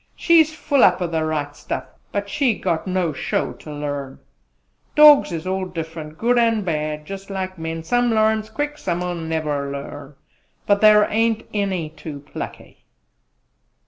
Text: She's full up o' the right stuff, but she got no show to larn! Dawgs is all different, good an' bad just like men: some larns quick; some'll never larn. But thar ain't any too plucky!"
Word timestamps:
She's 0.15 0.51
full 0.51 0.83
up 0.83 0.99
o' 0.99 1.05
the 1.05 1.23
right 1.23 1.55
stuff, 1.55 1.85
but 2.11 2.27
she 2.27 2.57
got 2.57 2.87
no 2.87 3.13
show 3.13 3.53
to 3.53 3.71
larn! 3.71 4.17
Dawgs 4.95 5.31
is 5.31 5.45
all 5.45 5.65
different, 5.65 6.17
good 6.17 6.39
an' 6.39 6.63
bad 6.63 7.05
just 7.05 7.29
like 7.29 7.59
men: 7.59 7.83
some 7.83 8.09
larns 8.11 8.49
quick; 8.49 8.79
some'll 8.79 9.13
never 9.13 9.69
larn. 9.69 10.15
But 10.65 10.81
thar 10.81 11.05
ain't 11.11 11.45
any 11.53 11.89
too 11.91 12.21
plucky!" 12.21 12.83